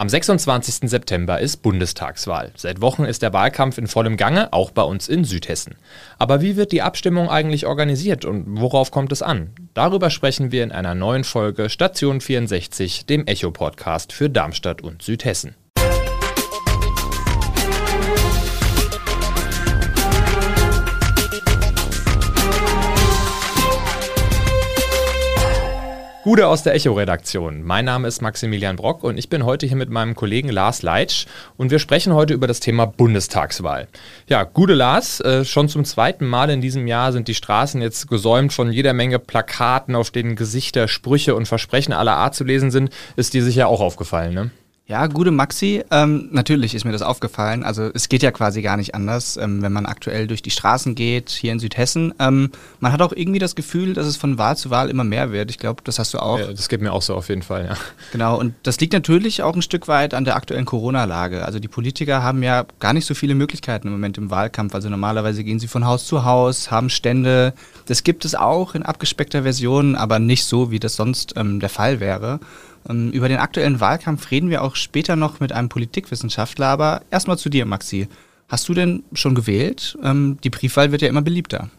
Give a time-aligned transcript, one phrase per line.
[0.00, 0.88] Am 26.
[0.88, 2.52] September ist Bundestagswahl.
[2.56, 5.74] Seit Wochen ist der Wahlkampf in vollem Gange, auch bei uns in Südhessen.
[6.18, 9.50] Aber wie wird die Abstimmung eigentlich organisiert und worauf kommt es an?
[9.74, 15.54] Darüber sprechen wir in einer neuen Folge Station 64, dem Echo-Podcast für Darmstadt und Südhessen.
[26.22, 27.62] Gude aus der Echo-Redaktion.
[27.62, 31.24] Mein Name ist Maximilian Brock und ich bin heute hier mit meinem Kollegen Lars Leitsch
[31.56, 33.88] und wir sprechen heute über das Thema Bundestagswahl.
[34.28, 38.06] Ja, Gude Lars, äh, schon zum zweiten Mal in diesem Jahr sind die Straßen jetzt
[38.06, 42.70] gesäumt von jeder Menge Plakaten, auf denen Gesichter, Sprüche und Versprechen aller Art zu lesen
[42.70, 42.90] sind.
[43.16, 44.50] Ist dir sicher auch aufgefallen, ne?
[44.90, 45.84] Ja, gute Maxi.
[45.92, 47.62] Ähm, natürlich ist mir das aufgefallen.
[47.62, 50.96] Also es geht ja quasi gar nicht anders, ähm, wenn man aktuell durch die Straßen
[50.96, 52.12] geht, hier in Südhessen.
[52.18, 52.50] Ähm,
[52.80, 55.48] man hat auch irgendwie das Gefühl, dass es von Wahl zu Wahl immer mehr wird.
[55.48, 56.40] Ich glaube, das hast du auch.
[56.40, 57.76] Ja, das geht mir auch so auf jeden Fall, ja.
[58.10, 61.44] Genau, und das liegt natürlich auch ein Stück weit an der aktuellen Corona-Lage.
[61.44, 64.74] Also die Politiker haben ja gar nicht so viele Möglichkeiten im Moment im Wahlkampf.
[64.74, 67.54] Also normalerweise gehen sie von Haus zu Haus, haben Stände.
[67.86, 71.68] Das gibt es auch in abgespeckter Version, aber nicht so, wie das sonst ähm, der
[71.68, 72.40] Fall wäre.
[72.88, 77.38] Ähm, über den aktuellen Wahlkampf reden wir auch später noch mit einem Politikwissenschaftler, aber erstmal
[77.38, 78.08] zu dir, Maxi.
[78.48, 79.96] Hast du denn schon gewählt?
[80.02, 81.70] Ähm, die Briefwahl wird ja immer beliebter.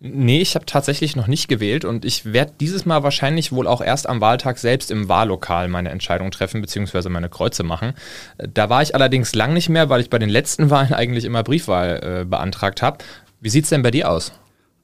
[0.00, 3.80] Nee, ich habe tatsächlich noch nicht gewählt und ich werde dieses Mal wahrscheinlich wohl auch
[3.80, 7.08] erst am Wahltag selbst im Wahllokal meine Entscheidung treffen bzw.
[7.08, 7.94] meine Kreuze machen.
[8.38, 11.42] Da war ich allerdings lang nicht mehr, weil ich bei den letzten Wahlen eigentlich immer
[11.42, 12.98] Briefwahl äh, beantragt habe.
[13.40, 14.32] Wie sieht es denn bei dir aus?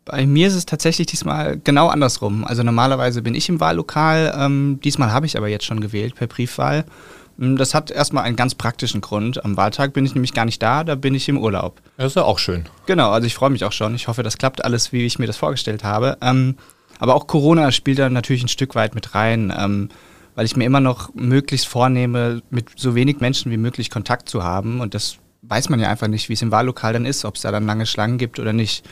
[0.05, 2.45] Bei mir ist es tatsächlich diesmal genau andersrum.
[2.45, 6.27] Also normalerweise bin ich im Wahllokal, ähm, diesmal habe ich aber jetzt schon gewählt per
[6.27, 6.85] Briefwahl.
[7.41, 9.45] Ähm, das hat erstmal einen ganz praktischen Grund.
[9.45, 11.81] Am Wahltag bin ich nämlich gar nicht da, da bin ich im Urlaub.
[11.97, 12.65] Das ist ja auch schön.
[12.87, 13.95] Genau, also ich freue mich auch schon.
[13.95, 16.19] Ich hoffe, das klappt alles, wie ich mir das vorgestellt habe.
[16.21, 16.57] Ähm,
[16.99, 19.89] aber auch Corona spielt da natürlich ein Stück weit mit rein, ähm,
[20.35, 24.43] weil ich mir immer noch möglichst vornehme, mit so wenig Menschen wie möglich Kontakt zu
[24.43, 24.81] haben.
[24.81, 27.43] Und das weiß man ja einfach nicht, wie es im Wahllokal dann ist, ob es
[27.43, 28.85] da dann lange Schlangen gibt oder nicht.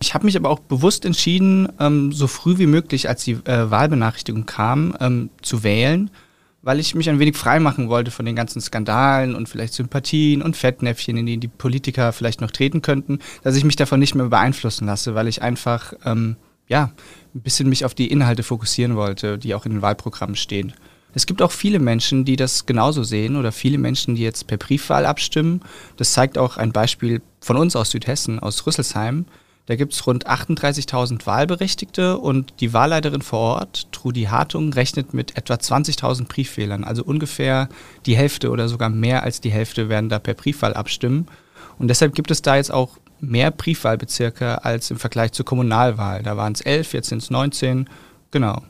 [0.00, 3.70] Ich habe mich aber auch bewusst entschieden, ähm, so früh wie möglich, als die äh,
[3.70, 6.10] Wahlbenachrichtigung kam, ähm, zu wählen,
[6.62, 10.56] weil ich mich ein wenig freimachen wollte von den ganzen Skandalen und vielleicht Sympathien und
[10.56, 14.26] Fettnäpfchen, in die die Politiker vielleicht noch treten könnten, dass ich mich davon nicht mehr
[14.26, 16.36] beeinflussen lasse, weil ich einfach ähm,
[16.68, 16.92] ja
[17.34, 20.74] ein bisschen mich auf die Inhalte fokussieren wollte, die auch in den Wahlprogrammen stehen.
[21.14, 24.58] Es gibt auch viele Menschen, die das genauso sehen oder viele Menschen, die jetzt per
[24.58, 25.62] Briefwahl abstimmen.
[25.96, 29.24] Das zeigt auch ein Beispiel von uns aus Südhessen, aus Rüsselsheim.
[29.68, 35.36] Da gibt es rund 38.000 Wahlberechtigte und die Wahlleiterin vor Ort, Trudi Hartung, rechnet mit
[35.36, 36.84] etwa 20.000 Brieffehlern.
[36.84, 37.68] Also ungefähr
[38.06, 41.26] die Hälfte oder sogar mehr als die Hälfte werden da per Briefwahl abstimmen.
[41.78, 46.22] Und deshalb gibt es da jetzt auch mehr Briefwahlbezirke als im Vergleich zur Kommunalwahl.
[46.22, 47.90] Da waren es 11, jetzt sind es 19.
[48.30, 48.62] Genau.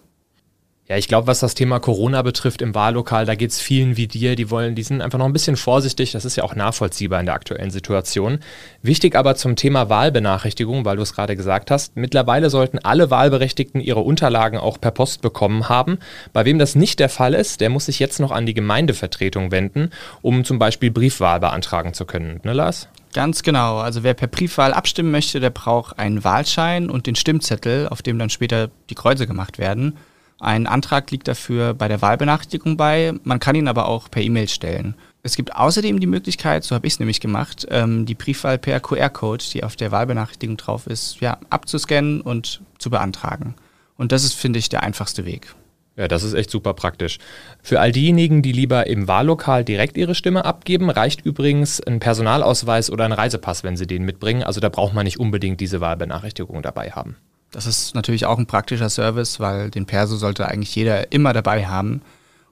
[0.89, 4.07] Ja, ich glaube, was das Thema Corona betrifft im Wahllokal, da geht es vielen wie
[4.07, 6.13] dir, die wollen, die sind einfach noch ein bisschen vorsichtig.
[6.13, 8.39] Das ist ja auch nachvollziehbar in der aktuellen Situation.
[8.81, 13.83] Wichtig aber zum Thema Wahlbenachrichtigung, weil du es gerade gesagt hast, mittlerweile sollten alle Wahlberechtigten
[13.83, 15.99] ihre Unterlagen auch per Post bekommen haben.
[16.33, 19.51] Bei wem das nicht der Fall ist, der muss sich jetzt noch an die Gemeindevertretung
[19.51, 19.91] wenden,
[20.23, 22.41] um zum Beispiel Briefwahl beantragen zu können.
[22.45, 22.89] Ne, Lars?
[23.13, 23.77] Ganz genau.
[23.77, 28.19] Also wer per Briefwahl abstimmen möchte, der braucht einen Wahlschein und den Stimmzettel, auf dem
[28.19, 29.99] dann später die Kreuze gemacht werden.
[30.41, 33.15] Ein Antrag liegt dafür bei der Wahlbenachrichtigung bei.
[33.25, 34.95] Man kann ihn aber auch per E-Mail stellen.
[35.23, 38.79] Es gibt außerdem die Möglichkeit, so habe ich es nämlich gemacht, ähm, die Briefwahl per
[38.79, 43.55] QR-Code, die auf der Wahlbenachrichtigung drauf ist, ja, abzuscannen und zu beantragen.
[43.97, 45.55] Und das ist, finde ich, der einfachste Weg.
[45.97, 47.19] Ja, das ist echt super praktisch.
[47.61, 52.89] Für all diejenigen, die lieber im Wahllokal direkt ihre Stimme abgeben, reicht übrigens ein Personalausweis
[52.93, 54.45] oder ein Reisepass, wenn sie den mitbringen.
[54.45, 57.17] Also da braucht man nicht unbedingt diese Wahlbenachrichtigung dabei haben.
[57.51, 61.67] Das ist natürlich auch ein praktischer Service, weil den Perso sollte eigentlich jeder immer dabei
[61.67, 62.03] haben.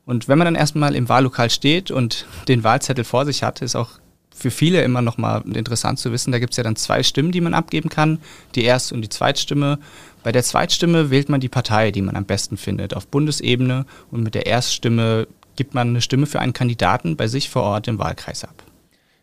[0.07, 3.77] Und wenn man dann erstmal im Wahllokal steht und den Wahlzettel vor sich hat, ist
[3.77, 3.91] auch
[4.35, 7.41] für viele immer nochmal interessant zu wissen, da gibt es ja dann zwei Stimmen, die
[7.41, 8.19] man abgeben kann,
[8.55, 9.79] die Erst- und die Zweitstimme.
[10.23, 14.23] Bei der Zweitstimme wählt man die Partei, die man am besten findet, auf Bundesebene und
[14.23, 17.99] mit der Erststimme gibt man eine Stimme für einen Kandidaten bei sich vor Ort im
[17.99, 18.63] Wahlkreis ab.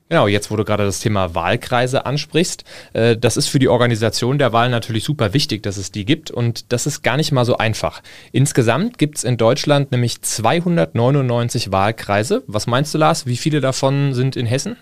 [0.09, 4.38] Genau, jetzt wo du gerade das Thema Wahlkreise ansprichst, äh, das ist für die Organisation
[4.38, 7.45] der Wahl natürlich super wichtig, dass es die gibt und das ist gar nicht mal
[7.45, 8.03] so einfach.
[8.31, 12.44] Insgesamt gibt es in Deutschland nämlich 299 Wahlkreise.
[12.47, 13.25] Was meinst du, Lars?
[13.25, 14.75] Wie viele davon sind in Hessen?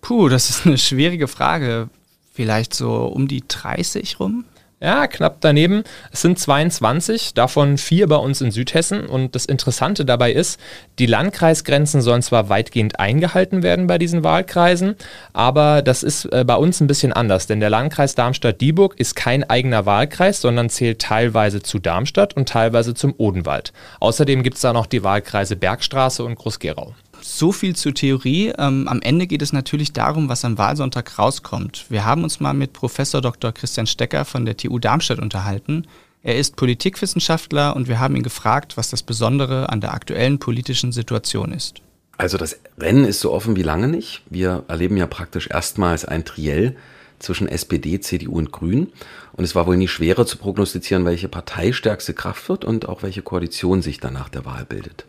[0.00, 1.88] Puh, das ist eine schwierige Frage.
[2.32, 4.46] Vielleicht so um die 30 rum?
[4.82, 5.84] Ja, knapp daneben.
[6.10, 9.06] Es sind 22, davon vier bei uns in Südhessen.
[9.06, 10.58] Und das Interessante dabei ist,
[10.98, 14.96] die Landkreisgrenzen sollen zwar weitgehend eingehalten werden bei diesen Wahlkreisen,
[15.32, 19.48] aber das ist äh, bei uns ein bisschen anders, denn der Landkreis Darmstadt-Dieburg ist kein
[19.48, 23.72] eigener Wahlkreis, sondern zählt teilweise zu Darmstadt und teilweise zum Odenwald.
[24.00, 26.92] Außerdem gibt es da noch die Wahlkreise Bergstraße und Groß-Gerau.
[27.24, 28.52] So viel zur Theorie.
[28.58, 31.86] Ähm, am Ende geht es natürlich darum, was am Wahlsonntag rauskommt.
[31.88, 33.52] Wir haben uns mal mit Professor Dr.
[33.52, 35.86] Christian Stecker von der TU Darmstadt unterhalten.
[36.22, 40.92] Er ist Politikwissenschaftler und wir haben ihn gefragt, was das Besondere an der aktuellen politischen
[40.92, 41.80] Situation ist.
[42.16, 44.22] Also das Rennen ist so offen wie lange nicht.
[44.30, 46.76] Wir erleben ja praktisch erstmals ein Triell
[47.18, 48.92] zwischen SPD, CDU und Grünen.
[49.32, 53.02] Und es war wohl nie schwerer zu prognostizieren, welche Partei stärkste Kraft wird und auch
[53.02, 55.06] welche Koalition sich danach der Wahl bildet.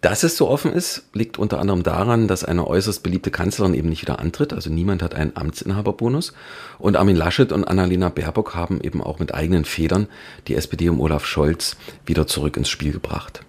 [0.00, 3.88] Dass es so offen ist, liegt unter anderem daran, dass eine äußerst beliebte Kanzlerin eben
[3.88, 4.52] nicht wieder antritt.
[4.52, 6.34] Also niemand hat einen Amtsinhaberbonus.
[6.78, 10.06] Und Armin Laschet und Annalena Baerbock haben eben auch mit eigenen Federn
[10.46, 13.42] die SPD um Olaf Scholz wieder zurück ins Spiel gebracht.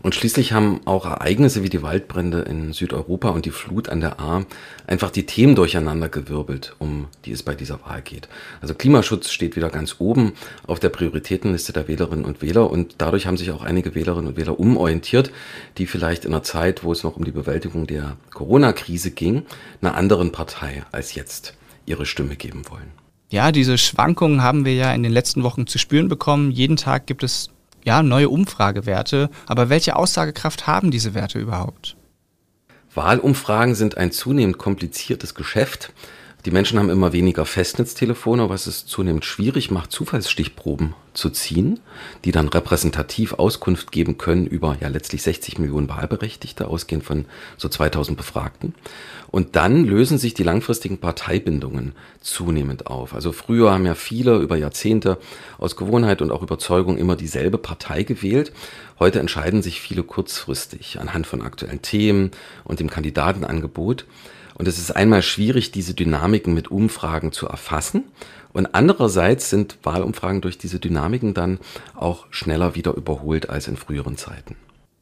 [0.00, 4.20] Und schließlich haben auch Ereignisse wie die Waldbrände in Südeuropa und die Flut an der
[4.20, 4.46] Ahr
[4.86, 8.28] einfach die Themen durcheinandergewirbelt, um die es bei dieser Wahl geht.
[8.60, 10.34] Also Klimaschutz steht wieder ganz oben
[10.68, 14.36] auf der Prioritätenliste der Wählerinnen und Wähler und dadurch haben sich auch einige Wählerinnen und
[14.36, 15.32] Wähler umorientiert,
[15.78, 19.46] die vielleicht in einer Zeit, wo es noch um die Bewältigung der Corona-Krise ging,
[19.82, 21.54] einer anderen Partei als jetzt
[21.86, 22.92] ihre Stimme geben wollen.
[23.30, 26.50] Ja, diese Schwankungen haben wir ja in den letzten Wochen zu spüren bekommen.
[26.50, 27.50] Jeden Tag gibt es
[27.88, 29.30] ja, neue Umfragewerte.
[29.46, 31.96] Aber welche Aussagekraft haben diese Werte überhaupt?
[32.94, 35.94] Wahlumfragen sind ein zunehmend kompliziertes Geschäft.
[36.48, 41.78] Die Menschen haben immer weniger Festnetztelefone, was es zunehmend schwierig macht, Zufallsstichproben zu ziehen,
[42.24, 47.26] die dann repräsentativ Auskunft geben können über ja letztlich 60 Millionen Wahlberechtigte, ausgehend von
[47.58, 48.74] so 2000 Befragten.
[49.30, 51.92] Und dann lösen sich die langfristigen Parteibindungen
[52.22, 53.12] zunehmend auf.
[53.12, 55.18] Also früher haben ja viele über Jahrzehnte
[55.58, 58.54] aus Gewohnheit und auch Überzeugung immer dieselbe Partei gewählt.
[58.98, 62.30] Heute entscheiden sich viele kurzfristig anhand von aktuellen Themen
[62.64, 64.06] und dem Kandidatenangebot.
[64.58, 68.04] Und es ist einmal schwierig, diese Dynamiken mit Umfragen zu erfassen.
[68.52, 71.60] Und andererseits sind Wahlumfragen durch diese Dynamiken dann
[71.94, 74.56] auch schneller wieder überholt als in früheren Zeiten.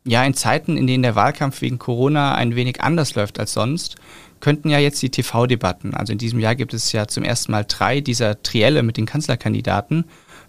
[0.05, 3.97] Ja, in Zeiten, in denen der Wahlkampf wegen Corona ein wenig anders läuft als sonst,
[4.41, 7.65] könnten ja jetzt die TV-Debatten, also in diesem Jahr gibt es ja zum ersten Mal
[7.67, 10.05] drei dieser Trielle mit den Kanzlerkandidaten,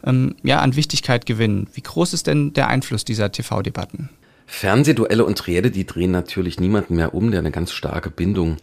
[0.06, 1.68] ähm, ja, an Wichtigkeit gewinnen.
[1.74, 4.10] Wie groß ist denn der Einfluss dieser TV-Debatten?
[4.46, 8.58] Fernsehduelle und Trielle, die drehen natürlich niemanden mehr um, der eine ganz starke Bindung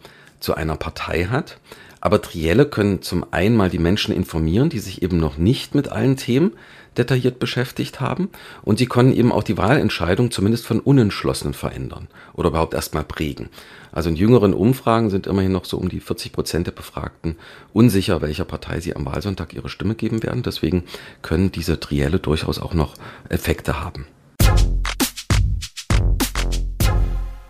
[0.44, 1.58] zu einer Partei hat.
[2.00, 5.88] Aber Trielle können zum einen mal die Menschen informieren, die sich eben noch nicht mit
[5.88, 6.52] allen Themen
[6.98, 8.28] detailliert beschäftigt haben.
[8.62, 13.48] Und sie können eben auch die Wahlentscheidung zumindest von Unentschlossenen verändern oder überhaupt erstmal prägen.
[13.90, 17.36] Also in jüngeren Umfragen sind immerhin noch so um die 40 Prozent der Befragten
[17.72, 20.42] unsicher, welcher Partei sie am Wahlsonntag ihre Stimme geben werden.
[20.42, 20.84] Deswegen
[21.22, 22.94] können diese Trielle durchaus auch noch
[23.30, 24.06] Effekte haben.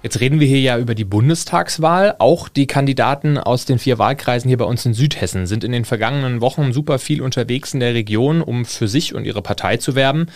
[0.04, 2.16] Jetzt reden wir hier ja über die Bundestagswahl.
[2.18, 5.86] Auch die Kandidaten aus den vier Wahlkreisen hier bei uns in Südhessen sind in den
[5.86, 9.94] vergangenen Wochen super viel unterwegs in der Region, um für sich und ihre Partei zu
[9.94, 10.26] werben.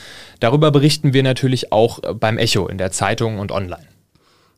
[0.40, 3.84] Darüber berichten wir natürlich auch beim Echo in der Zeitung und online.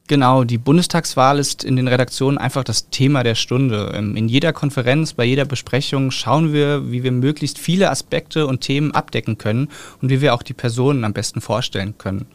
[0.07, 3.93] Genau, die Bundestagswahl ist in den Redaktionen einfach das Thema der Stunde.
[3.97, 8.61] Ähm, in jeder Konferenz, bei jeder Besprechung schauen wir, wie wir möglichst viele Aspekte und
[8.61, 9.71] Themen abdecken können
[10.01, 12.27] und wie wir auch die Personen am besten vorstellen können.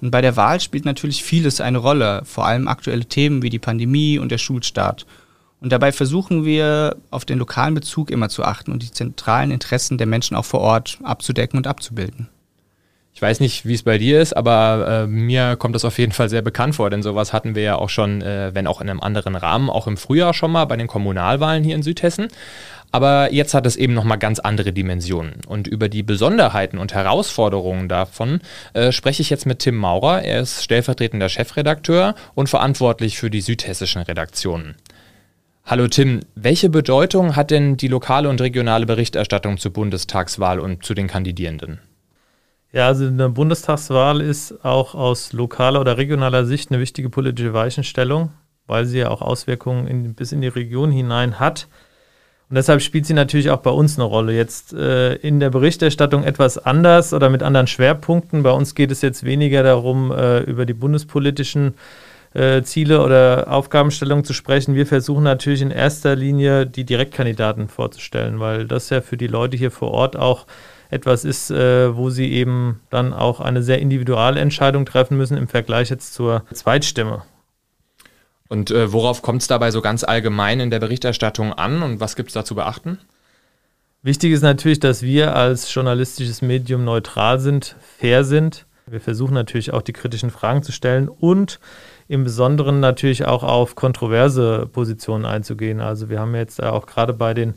[0.00, 3.58] Und bei der Wahl spielt natürlich vieles eine Rolle, vor allem aktuelle Themen wie die
[3.58, 5.06] Pandemie und der Schulstart.
[5.60, 9.98] Und dabei versuchen wir auf den lokalen Bezug immer zu achten und die zentralen Interessen
[9.98, 12.28] der Menschen auch vor Ort abzudecken und abzubilden.
[13.12, 16.12] Ich weiß nicht, wie es bei dir ist, aber äh, mir kommt das auf jeden
[16.12, 18.88] Fall sehr bekannt vor, denn sowas hatten wir ja auch schon, äh, wenn auch in
[18.88, 22.28] einem anderen Rahmen, auch im Frühjahr schon mal bei den Kommunalwahlen hier in Südhessen.
[22.92, 25.42] Aber jetzt hat es eben nochmal ganz andere Dimensionen.
[25.46, 28.40] Und über die Besonderheiten und Herausforderungen davon
[28.74, 30.22] äh, spreche ich jetzt mit Tim Maurer.
[30.22, 34.74] Er ist stellvertretender Chefredakteur und verantwortlich für die südhessischen Redaktionen.
[35.64, 40.94] Hallo Tim, welche Bedeutung hat denn die lokale und regionale Berichterstattung zur Bundestagswahl und zu
[40.94, 41.80] den Kandidierenden?
[42.72, 48.30] Ja, also eine Bundestagswahl ist auch aus lokaler oder regionaler Sicht eine wichtige politische Weichenstellung,
[48.68, 51.66] weil sie ja auch Auswirkungen in, bis in die Region hinein hat.
[52.48, 54.34] Und deshalb spielt sie natürlich auch bei uns eine Rolle.
[54.34, 58.42] Jetzt äh, in der Berichterstattung etwas anders oder mit anderen Schwerpunkten.
[58.44, 61.74] Bei uns geht es jetzt weniger darum, äh, über die bundespolitischen
[62.34, 64.76] äh, Ziele oder Aufgabenstellungen zu sprechen.
[64.76, 69.56] Wir versuchen natürlich in erster Linie die Direktkandidaten vorzustellen, weil das ja für die Leute
[69.56, 70.46] hier vor Ort auch
[70.90, 75.48] etwas ist, äh, wo sie eben dann auch eine sehr individuelle Entscheidung treffen müssen im
[75.48, 77.22] Vergleich jetzt zur Zweitstimme.
[78.48, 82.16] Und äh, worauf kommt es dabei so ganz allgemein in der Berichterstattung an und was
[82.16, 82.98] gibt es da zu beachten?
[84.02, 88.66] Wichtig ist natürlich, dass wir als journalistisches Medium neutral sind, fair sind.
[88.86, 91.60] Wir versuchen natürlich auch die kritischen Fragen zu stellen und
[92.08, 95.80] im Besonderen natürlich auch auf kontroverse Positionen einzugehen.
[95.80, 97.54] Also wir haben jetzt auch gerade bei den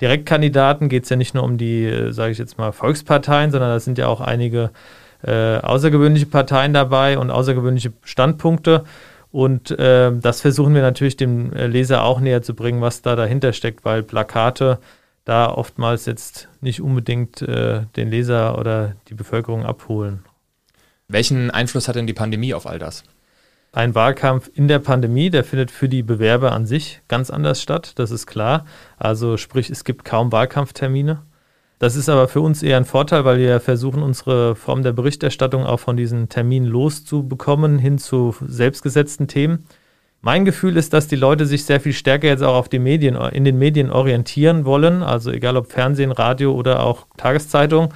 [0.00, 3.70] Direktkandidaten geht es ja nicht nur um die, äh, sage ich jetzt mal, Volksparteien, sondern
[3.70, 4.70] da sind ja auch einige
[5.22, 8.84] äh, außergewöhnliche Parteien dabei und außergewöhnliche Standpunkte.
[9.30, 13.16] Und äh, das versuchen wir natürlich dem äh, Leser auch näher zu bringen, was da
[13.16, 14.78] dahinter steckt, weil Plakate
[15.24, 20.24] da oftmals jetzt nicht unbedingt äh, den Leser oder die Bevölkerung abholen.
[21.08, 23.04] Welchen Einfluss hat denn die Pandemie auf all das?
[23.74, 27.94] Ein Wahlkampf in der Pandemie, der findet für die Bewerber an sich ganz anders statt,
[27.96, 28.66] das ist klar.
[28.98, 31.22] Also sprich, es gibt kaum Wahlkampftermine.
[31.80, 35.66] Das ist aber für uns eher ein Vorteil, weil wir versuchen, unsere Form der Berichterstattung
[35.66, 39.66] auch von diesen Terminen loszubekommen, hin zu selbstgesetzten Themen.
[40.20, 43.16] Mein Gefühl ist, dass die Leute sich sehr viel stärker jetzt auch auf die Medien,
[43.16, 47.92] in den Medien orientieren wollen, also egal ob Fernsehen, Radio oder auch Tageszeitung,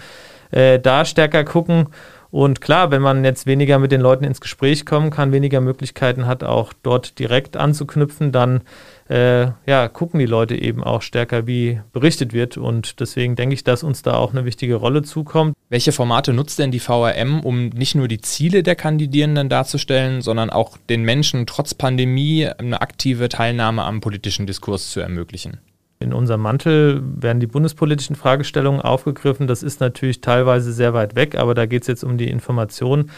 [0.50, 1.86] äh, da stärker gucken
[2.30, 6.26] und klar, wenn man jetzt weniger mit den Leuten ins Gespräch kommen kann, weniger Möglichkeiten
[6.26, 8.60] hat, auch dort direkt anzuknüpfen, dann
[9.08, 12.58] äh, ja, gucken die Leute eben auch stärker, wie berichtet wird.
[12.58, 15.54] Und deswegen denke ich, dass uns da auch eine wichtige Rolle zukommt.
[15.70, 20.50] Welche Formate nutzt denn die VRM, um nicht nur die Ziele der Kandidierenden darzustellen, sondern
[20.50, 25.60] auch den Menschen trotz Pandemie eine aktive Teilnahme am politischen Diskurs zu ermöglichen?
[26.00, 29.48] In unserem Mantel werden die bundespolitischen Fragestellungen aufgegriffen.
[29.48, 33.10] Das ist natürlich teilweise sehr weit weg, aber da geht es jetzt um die Information.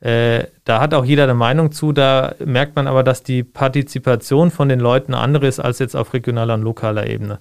[0.00, 1.92] Äh, da hat auch jeder eine Meinung zu.
[1.92, 6.14] Da merkt man aber, dass die Partizipation von den Leuten andere ist als jetzt auf
[6.14, 7.40] regionaler und lokaler Ebene.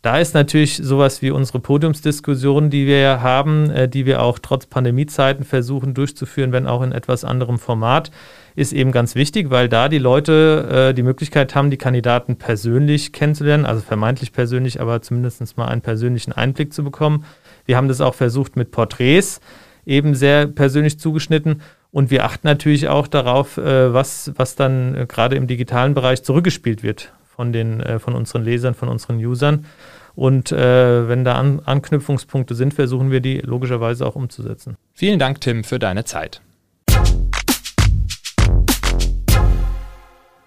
[0.00, 4.66] Da ist natürlich sowas wie unsere Podiumsdiskussion, die wir haben, äh, die wir auch trotz
[4.66, 8.12] Pandemiezeiten versuchen durchzuführen, wenn auch in etwas anderem Format
[8.54, 13.12] ist eben ganz wichtig, weil da die Leute äh, die Möglichkeit haben, die Kandidaten persönlich
[13.12, 17.24] kennenzulernen, also vermeintlich persönlich, aber zumindest mal einen persönlichen Einblick zu bekommen.
[17.66, 19.40] Wir haben das auch versucht mit Porträts,
[19.84, 21.62] eben sehr persönlich zugeschnitten.
[21.90, 26.22] Und wir achten natürlich auch darauf, äh, was, was dann äh, gerade im digitalen Bereich
[26.22, 29.64] zurückgespielt wird von, den, äh, von unseren Lesern, von unseren Usern.
[30.16, 34.74] Und äh, wenn da An Anknüpfungspunkte sind, versuchen wir die logischerweise auch umzusetzen.
[34.92, 36.40] Vielen Dank, Tim, für deine Zeit.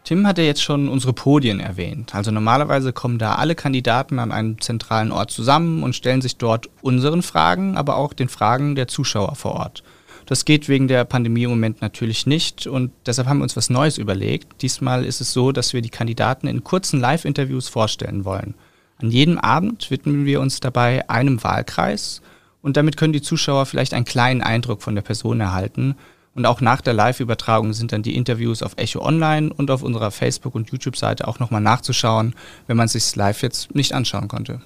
[0.03, 2.13] Tim hat ja jetzt schon unsere Podien erwähnt.
[2.13, 6.67] Also normalerweise kommen da alle Kandidaten an einem zentralen Ort zusammen und stellen sich dort
[6.81, 9.83] unseren Fragen, aber auch den Fragen der Zuschauer vor Ort.
[10.31, 13.69] Das geht wegen der Pandemie im Moment natürlich nicht und deshalb haben wir uns was
[13.69, 14.61] Neues überlegt.
[14.61, 18.53] Diesmal ist es so, dass wir die Kandidaten in kurzen Live-Interviews vorstellen wollen.
[19.01, 22.21] An jedem Abend widmen wir uns dabei einem Wahlkreis
[22.61, 25.95] und damit können die Zuschauer vielleicht einen kleinen Eindruck von der Person erhalten
[26.33, 30.11] und auch nach der Live-Übertragung sind dann die Interviews auf Echo Online und auf unserer
[30.11, 32.35] Facebook- und YouTube-Seite auch nochmal nachzuschauen,
[32.67, 34.61] wenn man sich live jetzt nicht anschauen konnte.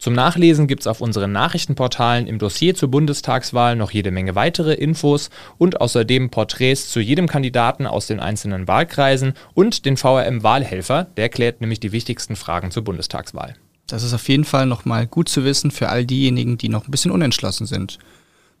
[0.00, 4.72] Zum Nachlesen gibt es auf unseren Nachrichtenportalen im Dossier zur Bundestagswahl noch jede Menge weitere
[4.72, 5.28] Infos
[5.58, 11.60] und außerdem Porträts zu jedem Kandidaten aus den einzelnen Wahlkreisen und den VRM-Wahlhelfer, der klärt
[11.60, 13.56] nämlich die wichtigsten Fragen zur Bundestagswahl.
[13.88, 16.90] Das ist auf jeden Fall nochmal gut zu wissen für all diejenigen, die noch ein
[16.90, 17.98] bisschen unentschlossen sind.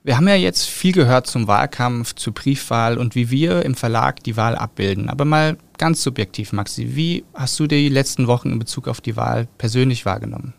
[0.04, 4.22] Wir haben ja jetzt viel gehört zum Wahlkampf, zur Briefwahl und wie wir im Verlag
[4.24, 5.08] die Wahl abbilden.
[5.08, 9.16] Aber mal ganz subjektiv, Maxi, wie hast du die letzten Wochen in Bezug auf die
[9.16, 10.52] Wahl persönlich wahrgenommen?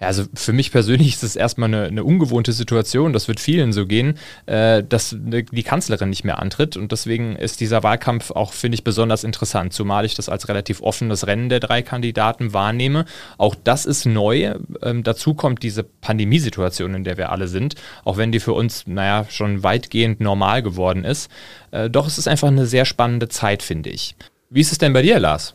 [0.00, 3.86] Also für mich persönlich ist es erstmal eine, eine ungewohnte Situation, das wird vielen so
[3.86, 8.76] gehen, äh, dass die Kanzlerin nicht mehr antritt und deswegen ist dieser Wahlkampf auch, finde
[8.76, 13.06] ich, besonders interessant, zumal ich das als relativ offenes Rennen der drei Kandidaten wahrnehme.
[13.38, 14.54] Auch das ist neu.
[14.82, 17.74] Ähm, dazu kommt diese Pandemiesituation, in der wir alle sind,
[18.04, 21.30] auch wenn die für uns, naja, schon weitgehend normal geworden ist.
[21.72, 24.14] Äh, doch es ist einfach eine sehr spannende Zeit, finde ich.
[24.50, 25.54] Wie ist es denn bei dir, Lars?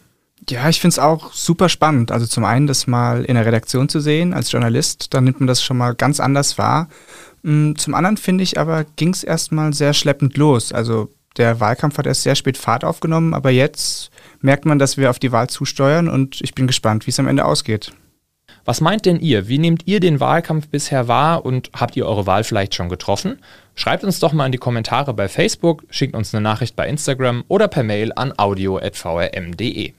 [0.49, 2.11] Ja, ich finde es auch super spannend.
[2.11, 5.47] Also zum einen das mal in der Redaktion zu sehen als Journalist, da nimmt man
[5.47, 6.89] das schon mal ganz anders wahr.
[7.43, 10.73] Mm, zum anderen finde ich aber, ging es erstmal sehr schleppend los.
[10.73, 15.09] Also der Wahlkampf hat erst sehr spät Fahrt aufgenommen, aber jetzt merkt man, dass wir
[15.09, 17.93] auf die Wahl zusteuern und ich bin gespannt, wie es am Ende ausgeht.
[18.65, 19.47] Was meint denn ihr?
[19.47, 23.39] Wie nehmt ihr den Wahlkampf bisher wahr und habt ihr eure Wahl vielleicht schon getroffen?
[23.75, 27.43] Schreibt uns doch mal in die Kommentare bei Facebook, schickt uns eine Nachricht bei Instagram
[27.47, 29.93] oder per Mail an audio.vrm.de.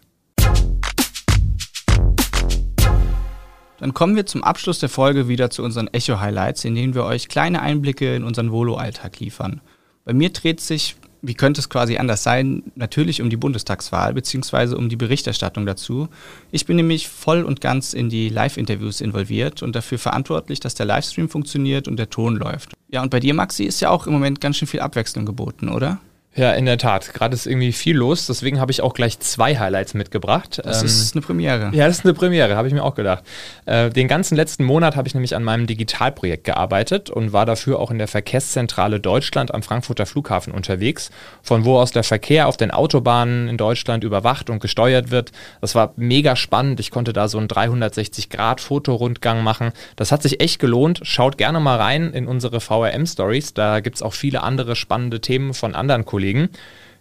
[3.84, 7.28] Dann kommen wir zum Abschluss der Folge wieder zu unseren Echo-Highlights, in denen wir euch
[7.28, 9.60] kleine Einblicke in unseren Volo-Alltag liefern.
[10.06, 14.74] Bei mir dreht sich, wie könnte es quasi anders sein, natürlich um die Bundestagswahl bzw.
[14.74, 16.08] um die Berichterstattung dazu.
[16.50, 20.86] Ich bin nämlich voll und ganz in die Live-Interviews involviert und dafür verantwortlich, dass der
[20.86, 22.72] Livestream funktioniert und der Ton läuft.
[22.88, 25.68] Ja, und bei dir, Maxi, ist ja auch im Moment ganz schön viel Abwechslung geboten,
[25.68, 26.00] oder?
[26.36, 27.14] Ja, in der Tat.
[27.14, 30.60] Gerade ist irgendwie viel los, deswegen habe ich auch gleich zwei Highlights mitgebracht.
[30.64, 31.70] Das ähm, ist eine Premiere.
[31.72, 33.22] Ja, das ist eine Premiere, habe ich mir auch gedacht.
[33.66, 37.78] Äh, den ganzen letzten Monat habe ich nämlich an meinem Digitalprojekt gearbeitet und war dafür
[37.78, 41.10] auch in der Verkehrszentrale Deutschland am Frankfurter Flughafen unterwegs,
[41.42, 45.30] von wo aus der Verkehr auf den Autobahnen in Deutschland überwacht und gesteuert wird.
[45.60, 46.80] Das war mega spannend.
[46.80, 49.70] Ich konnte da so einen 360-Grad-Fotorundgang machen.
[49.94, 50.98] Das hat sich echt gelohnt.
[51.04, 53.54] Schaut gerne mal rein in unsere VRM-Stories.
[53.54, 56.23] Da gibt es auch viele andere spannende Themen von anderen Kollegen.
[56.24, 56.48] Kollegen.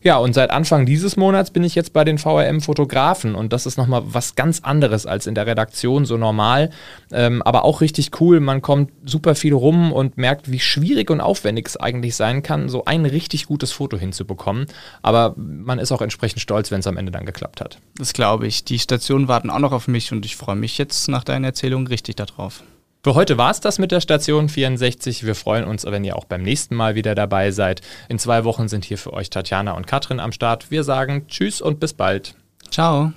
[0.02, 3.78] Ja, und seit Anfang dieses Monats bin ich jetzt bei den VRM-Fotografen und das ist
[3.78, 6.72] nochmal was ganz anderes als in der Redaktion so normal,
[7.14, 8.42] ähm, aber auch richtig cool.
[8.42, 12.68] Man kommt super viel rum und merkt, wie schwierig und aufwendig es eigentlich sein kann,
[12.68, 14.66] so ein richtig gutes Foto hinzubekommen.
[15.04, 17.80] Aber man ist auch entsprechend stolz, wenn es am Ende dann geklappt hat.
[17.96, 18.66] Das glaube ich.
[18.66, 21.88] Die Stationen warten auch noch auf mich und ich freue mich jetzt nach deiner Erzählung
[21.88, 22.62] richtig darauf.
[23.06, 25.26] Für heute war es das mit der Station 64.
[25.26, 27.82] Wir freuen uns, wenn ihr auch beim nächsten Mal wieder dabei seid.
[28.08, 30.72] In zwei Wochen sind hier für euch Tatjana und Katrin am Start.
[30.72, 32.36] Wir sagen Tschüss und bis bald.
[32.72, 33.12] Ciao.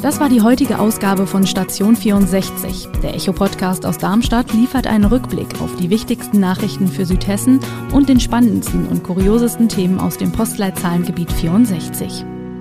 [0.00, 2.88] Das war die heutige Ausgabe von Station 64.
[3.02, 7.60] Der Echo-Podcast aus Darmstadt liefert einen Rückblick auf die wichtigsten Nachrichten für Südhessen
[7.92, 12.24] und den spannendsten und kuriosesten Themen aus dem Postleitzahlengebiet 64.